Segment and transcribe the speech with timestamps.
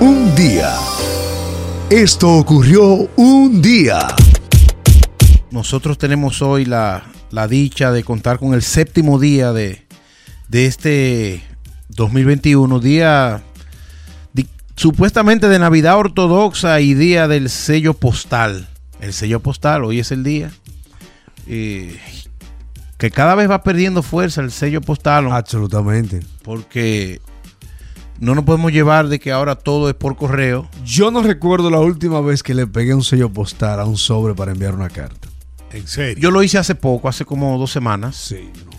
[0.00, 0.74] Un día.
[1.90, 4.08] Esto ocurrió un día.
[5.50, 9.86] Nosotros tenemos hoy la, la dicha de contar con el séptimo día de,
[10.48, 11.42] de este
[11.88, 13.42] 2021, día
[14.32, 18.68] di- supuestamente de Navidad ortodoxa y día del sello postal.
[19.00, 20.50] El sello postal, hoy es el día.
[21.46, 21.98] eh,
[22.98, 25.30] que cada vez va perdiendo fuerza el sello postal.
[25.32, 26.20] Absolutamente.
[26.42, 27.20] Porque
[28.20, 30.68] no nos podemos llevar de que ahora todo es por correo.
[30.84, 34.34] Yo no recuerdo la última vez que le pegué un sello postal a un sobre
[34.34, 35.28] para enviar una carta.
[35.72, 36.20] En serio.
[36.20, 38.16] Yo lo hice hace poco, hace como dos semanas.
[38.16, 38.70] Sí, no.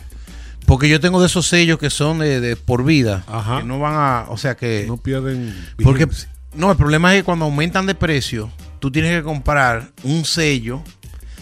[0.65, 3.23] Porque yo tengo de esos sellos que son de, de por vida.
[3.27, 3.59] Ajá.
[3.59, 4.25] Que no van a.
[4.29, 4.85] O sea que.
[4.87, 5.55] no pierden.
[5.81, 6.07] porque.
[6.53, 10.83] No, el problema es que cuando aumentan de precio, tú tienes que comprar un sello.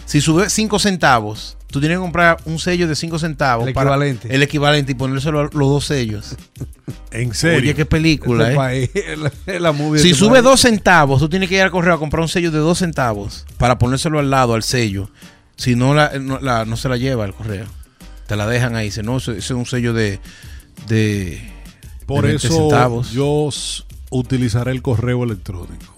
[0.08, 3.66] Si sube 5 centavos, tú tienes que comprar un sello de 5 centavos.
[3.68, 4.34] El para- equivalente.
[4.34, 6.34] el equivalente y ponérselo a los dos sellos.
[7.10, 7.58] En serio.
[7.60, 8.56] Oye, qué película, Este ¿eh?
[8.56, 8.90] país,
[9.46, 10.44] la, la movie Si este sube país.
[10.44, 13.44] dos centavos, tú tienes que ir al correo a comprar un sello de dos centavos
[13.56, 15.10] para ponérselo al lado al sello.
[15.56, 17.66] Si no, la, no, la- no se la lleva el correo.
[18.26, 18.86] Te la dejan ahí.
[18.86, 20.20] Dice, no, ese es un sello de.
[20.86, 21.40] de
[22.06, 23.10] Por de 20 eso centavos.
[23.10, 23.48] yo
[24.10, 25.94] utilizaré el correo electrónico.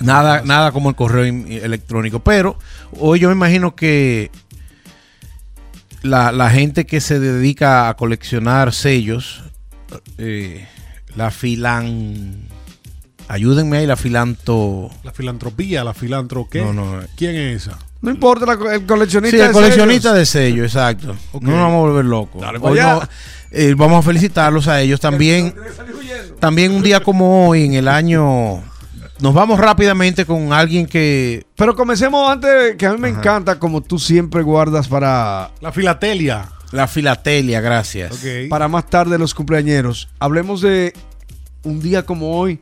[0.00, 2.20] Nada, nada como el correo electrónico.
[2.20, 2.58] Pero
[2.98, 4.30] hoy yo me imagino que
[6.02, 9.42] la, la gente que se dedica a coleccionar sellos,
[10.18, 10.66] eh,
[11.16, 12.34] la filan.
[13.28, 14.90] Ayúdenme ahí, la filanto.
[15.02, 16.62] La filantropía, la filantro, ¿qué?
[16.62, 17.00] No, no.
[17.16, 17.78] ¿Quién es esa?
[18.00, 20.18] No importa, la el coleccionista Sí, el de coleccionista sellos.
[20.18, 21.16] de sellos, exacto.
[21.40, 22.40] No nos vamos a volver locos.
[22.40, 23.02] Dale, Hoy no-
[23.50, 25.00] eh, vamos a felicitarlos a ellos.
[25.00, 25.54] También,
[26.38, 28.62] también un día como hoy, en el año.
[29.20, 31.44] Nos vamos rápidamente con alguien que.
[31.56, 36.50] Pero comencemos antes, que a mí me encanta como tú siempre guardas para, La filatelia.
[36.72, 38.12] La filatelia, gracias.
[38.12, 38.48] Ok.
[38.50, 40.08] para más tarde los cumpleañeros.
[40.18, 40.92] Hablemos de
[41.62, 42.60] un día como hoy.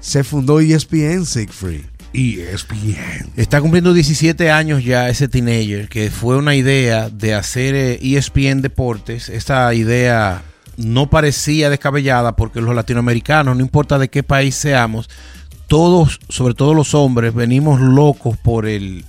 [0.00, 1.84] Se fundó E ESPN, Siegfried.
[2.12, 3.32] ESPN.
[3.36, 8.60] Está cumpliendo 17 años ya ese teenager, que fue una idea de hacer eh, ESPN
[8.60, 9.28] Deportes.
[9.28, 10.42] Esta idea
[10.76, 15.08] no parecía descabellada porque los latinoamericanos, no importa de qué país seamos,
[15.66, 19.04] todos, sobre todo los hombres, venimos locos por el,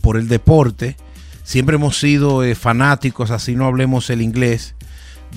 [0.00, 0.96] por el deporte.
[1.42, 4.74] Siempre hemos sido eh, fanáticos, así no hablemos el inglés,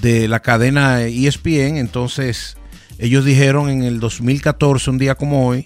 [0.01, 1.77] de la cadena ESPN.
[1.77, 2.57] Entonces,
[2.99, 5.65] ellos dijeron en el 2014, un día como hoy,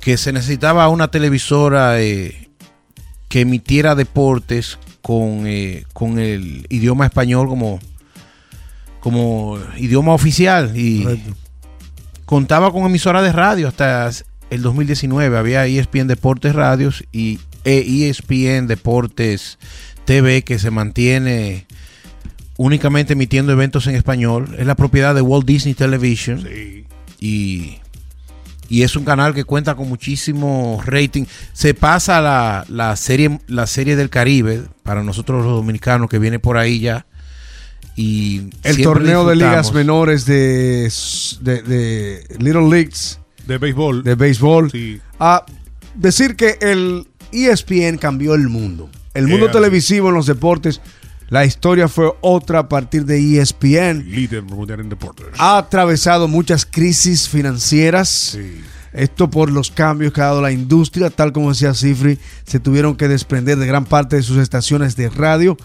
[0.00, 2.48] que se necesitaba una televisora eh,
[3.28, 7.78] que emitiera deportes con, eh, con el idioma español como,
[9.00, 10.72] como idioma oficial.
[10.74, 11.43] Y Correcto.
[12.24, 14.10] Contaba con emisora de radio hasta
[14.50, 15.36] el 2019.
[15.36, 19.58] Había E ESPN Deportes Radios y e ESPN Deportes
[20.04, 21.66] TV que se mantiene
[22.56, 24.54] únicamente emitiendo eventos en español.
[24.58, 26.84] Es la propiedad de Walt Disney Television Sí.
[27.20, 27.78] y,
[28.68, 31.24] y es un canal que cuenta con muchísimo rating.
[31.52, 36.38] Se pasa la, la serie la serie del Caribe para nosotros los dominicanos que viene
[36.38, 37.06] por ahí ya.
[37.96, 40.90] Y El torneo de ligas menores de,
[41.40, 44.02] de, de Little Leagues De béisbol.
[44.02, 44.70] de béisbol.
[44.70, 45.00] Sí.
[45.20, 45.44] A
[45.94, 48.90] decir que el ESPN cambió el mundo.
[49.14, 50.80] El mundo Eh, televisivo en los deportes,
[51.28, 54.04] la historia fue otra a partir de ESPN.
[54.10, 55.26] Líder mundial en deportes.
[55.38, 58.08] Ha atravesado muchas crisis financieras.
[58.08, 58.60] Sí.
[58.92, 62.96] Esto por los cambios que ha dado la industria, tal como decía Cifri, se tuvieron
[62.96, 65.56] que desprender de gran parte de sus estaciones de radio.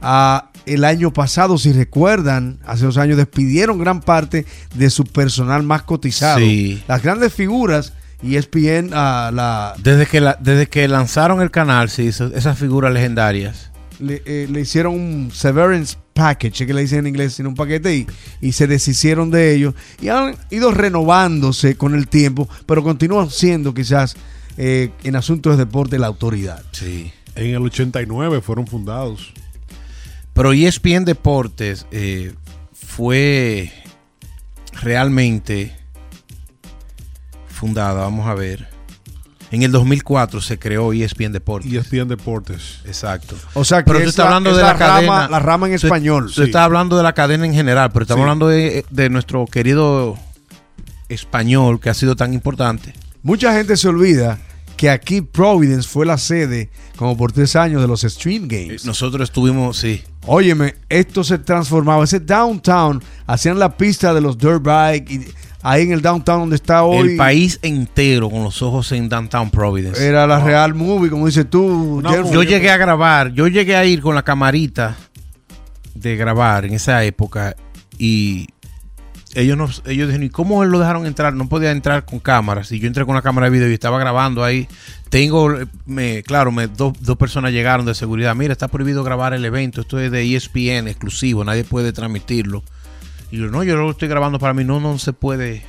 [0.00, 4.44] Ah, el año pasado, si recuerdan, hace dos años despidieron gran parte
[4.74, 6.38] de su personal más cotizado.
[6.40, 6.82] Sí.
[6.88, 11.88] Las grandes figuras, E ESPN, ah, la, Desde que, la- desde que lanzaron el canal,
[11.90, 13.70] sí, esas figuras legendarias.
[13.98, 17.94] le, eh, le hicieron un severance package, que le dicen en inglés, sino un paquete
[17.96, 18.06] y,
[18.40, 23.72] y se deshicieron de ellos y han ido renovándose con el tiempo, pero continúan siendo
[23.74, 24.16] quizás
[24.58, 26.62] eh, en asuntos de deporte la autoridad.
[26.72, 27.12] Sí.
[27.34, 29.32] En el 89 fueron fundados.
[30.36, 32.32] Pero ESPN Deportes eh,
[32.74, 33.72] fue
[34.82, 35.74] realmente
[37.48, 38.68] fundada, vamos a ver.
[39.50, 41.72] En el 2004 se creó ESPN Deportes.
[41.72, 42.80] ESPN Deportes.
[42.84, 43.36] Exacto.
[43.54, 45.28] O sea que Pero tú estás la- hablando es de la, la rama, cadena.
[45.28, 46.30] la rama en español.
[46.34, 48.22] Tú estás hablando de la cadena en general, pero estamos Sí.
[48.24, 50.18] hablando de, de nuestro querido
[51.08, 52.92] español que ha sido tan importante.
[53.22, 54.38] Mucha gente se olvida
[54.76, 58.84] que aquí Providence fue la sede como por tres años de los Stream Games.
[58.84, 60.02] Nosotros estuvimos, sí.
[60.26, 62.04] Óyeme, esto se transformaba.
[62.04, 65.26] Ese downtown, hacían la pista de los dirt bike y
[65.62, 67.10] ahí en el downtown donde está hoy.
[67.10, 70.04] el país entero con los ojos en Downtown Providence.
[70.04, 72.02] Era la Real Movie, como dices tú.
[72.32, 74.96] Yo llegué a grabar, yo llegué a ir con la camarita
[75.94, 77.56] de grabar en esa época
[77.98, 78.46] y
[79.36, 81.34] ellos no, ellos dijeron, ¿y cómo lo dejaron entrar?
[81.34, 82.72] No podía entrar con cámaras.
[82.72, 84.66] Y yo entré con una cámara de video y estaba grabando ahí.
[85.10, 85.54] Tengo,
[85.84, 88.34] me, claro, me, dos, dos personas llegaron de seguridad.
[88.34, 89.82] Mira, está prohibido grabar el evento.
[89.82, 91.44] Esto es de ESPN exclusivo.
[91.44, 92.64] Nadie puede transmitirlo.
[93.30, 94.64] Y yo, no, yo lo estoy grabando para mí.
[94.64, 95.62] No, no se puede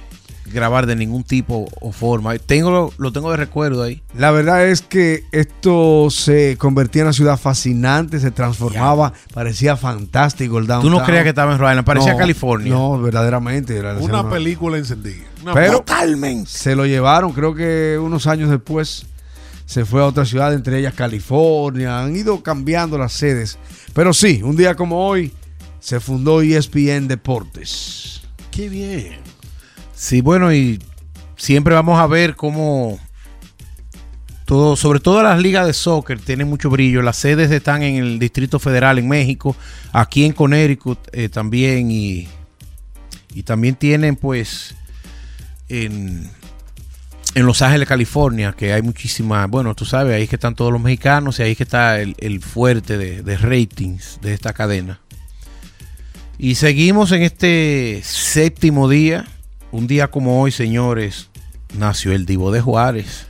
[0.51, 2.37] grabar de ningún tipo o forma.
[2.37, 4.01] Tengo, lo tengo de recuerdo ahí.
[4.17, 10.57] La verdad es que esto se convertía en una ciudad fascinante, se transformaba, parecía fantástico
[10.57, 10.91] el Tú downtown.
[10.93, 12.73] no creías que estaba en Rhode Island, parecía No, California.
[12.73, 13.75] No, verdaderamente.
[13.77, 15.23] era Una ciudad- película encendida.
[15.43, 16.49] Una Pero Totalmente.
[16.49, 19.05] se lo llevaron, creo que unos años después
[19.65, 21.99] se fue a otra ciudad, entre ellas California.
[21.99, 23.57] Han ido cambiando las sedes.
[23.93, 25.33] Pero sí, un día como hoy
[25.79, 28.21] se fundó ESPN Deportes.
[28.51, 29.17] Qué bien.
[29.97, 30.79] Sí, bueno, y
[31.37, 32.99] siempre vamos a ver cómo
[34.45, 37.01] todo, sobre todo las ligas de soccer tienen mucho brillo.
[37.01, 39.55] Las sedes están en el Distrito Federal en México,
[39.91, 42.27] aquí en Connecticut eh, también y,
[43.33, 44.75] y también tienen pues
[45.67, 46.29] en,
[47.33, 50.71] en Los Ángeles, California, que hay muchísimas, bueno, tú sabes, ahí es que están todos
[50.71, 54.53] los mexicanos y ahí es que está el, el fuerte de, de ratings de esta
[54.53, 55.01] cadena.
[56.37, 59.25] Y seguimos en este séptimo día.
[59.71, 61.29] Un día como hoy, señores,
[61.77, 63.27] nació el Divo de Juárez.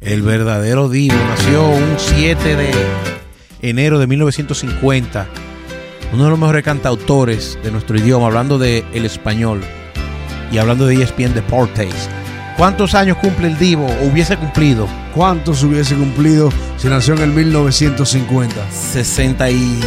[0.00, 1.16] El verdadero Divo.
[1.28, 2.70] Nació un 7 de
[3.62, 5.26] enero de 1950.
[6.12, 9.62] Uno de los mejores cantautores de nuestro idioma, hablando de el español
[10.52, 12.08] y hablando de ESPN Deportes.
[12.56, 14.86] ¿Cuántos años cumple el Divo o hubiese cumplido?
[15.12, 18.70] ¿Cuántos hubiese cumplido si nació en el 1950?
[18.70, 19.80] 60 y...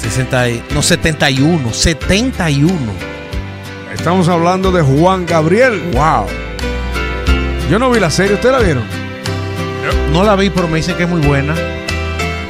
[0.00, 1.72] 60 y- no, 71.
[1.74, 3.13] 71.
[4.04, 5.80] Estamos hablando de Juan Gabriel.
[5.94, 6.26] Wow.
[7.70, 8.84] Yo no vi la serie, ¿ustedes la vieron?
[10.12, 11.54] No la vi, pero me dicen que es muy buena.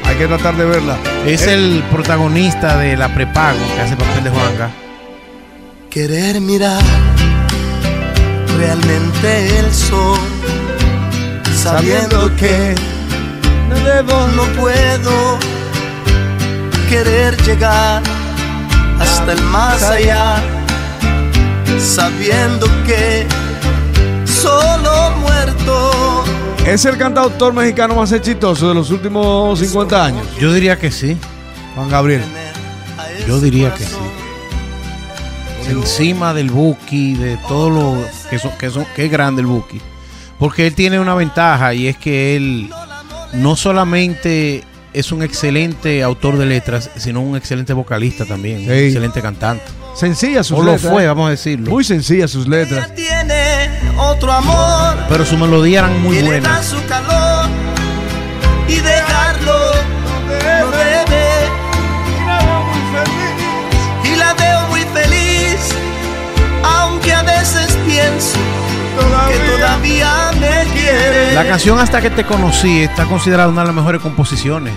[0.03, 0.97] Hay que tratar de verla.
[1.25, 4.69] Es Eh, el protagonista de la prepago que hace papel de Juanga.
[5.89, 6.83] Querer mirar
[8.57, 10.19] realmente el sol,
[11.55, 12.75] sabiendo que
[13.69, 14.27] no debo.
[14.35, 15.39] no puedo
[16.89, 18.03] querer llegar
[18.99, 20.43] hasta el más allá,
[21.79, 23.27] sabiendo que
[24.25, 26.23] solo muerto
[26.65, 30.27] Es el cantautor mexicano más exitoso de los últimos 50 años.
[30.39, 31.17] Yo diría que sí.
[31.75, 32.23] Juan Gabriel.
[33.27, 33.95] Yo diría que sí.
[35.69, 39.81] Encima del Buki, de todo lo que, son, que, son, que es grande el Buki.
[40.39, 42.69] Porque él tiene una ventaja y es que él
[43.33, 44.63] no solamente
[44.95, 48.71] es un excelente autor de letras, sino un excelente vocalista también, un Sí.
[48.85, 49.63] excelente cantante.
[49.95, 50.91] Sencilla sus O lo letras.
[50.91, 51.69] fue, vamos a decirlo.
[51.71, 52.85] Muy sencillas sus letras.
[52.87, 56.65] ella tiene otro amor Pero sus melodías eran muy que buenas.
[56.65, 57.47] su calor
[58.67, 59.53] y dejarlo
[60.27, 61.25] no debe.
[64.03, 65.59] Y la veo muy feliz,
[66.63, 68.37] aunque a veces pienso
[69.29, 70.24] que todavía me quiere.
[71.35, 74.73] La canción Hasta que te conocí está considerada una de las mejores composiciones.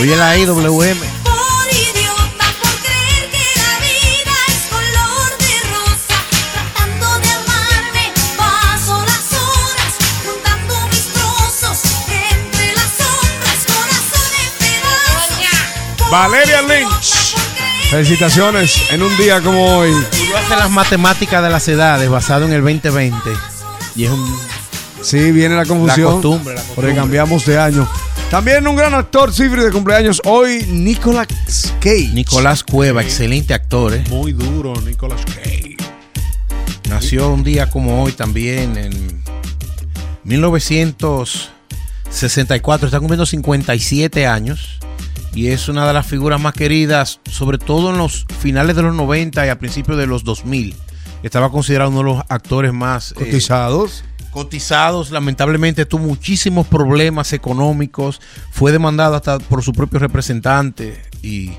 [0.01, 1.08] Oye la IWM.
[16.11, 17.35] Valeria Lynch.
[17.91, 19.93] Felicitaciones en un día como hoy.
[19.93, 23.19] Tú haces las matemáticas de las edades basado en el 2020.
[23.95, 24.39] Y es un
[25.03, 26.07] Sí, viene la confusión.
[26.07, 26.75] La costumbre, la costumbre.
[26.75, 27.87] Porque cambiamos de año.
[28.31, 31.29] También un gran actor, Cifri, de cumpleaños hoy, Nicolas
[31.81, 32.11] Cage.
[32.13, 34.03] Nicolás Cueva, excelente actor, ¿eh?
[34.11, 35.77] Muy duro, Nicolas Cage.
[36.89, 39.23] Nació un día como hoy también, en
[40.25, 42.89] 1964.
[42.89, 44.81] Está cumpliendo 57 años.
[45.35, 48.95] Y es una de las figuras más queridas, sobre todo en los finales de los
[48.95, 50.75] 90 y a principios de los 2000.
[51.23, 54.05] Estaba considerado uno de los actores más eh, Cotizados.
[54.31, 55.11] cotizados.
[55.11, 58.21] Lamentablemente tuvo muchísimos problemas económicos.
[58.51, 61.03] Fue demandado hasta por su propio representante.
[61.23, 61.53] Y,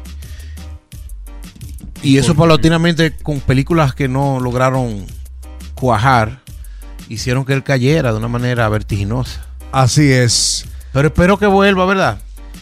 [2.02, 5.06] y eso paulatinamente con películas que no lograron
[5.74, 6.40] cuajar,
[7.10, 9.46] hicieron que él cayera de una manera vertiginosa.
[9.72, 10.66] Así es.
[10.94, 12.20] Pero espero que vuelva, ¿verdad?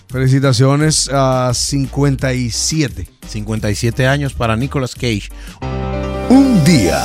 [0.09, 3.07] Felicitaciones a 57.
[3.27, 5.29] 57 años para Nicolas Cage.
[6.29, 7.03] Un día.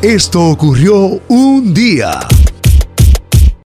[0.00, 2.20] Esto ocurrió un día.